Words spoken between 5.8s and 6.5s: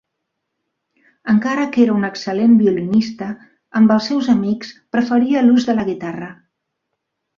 la guitarra.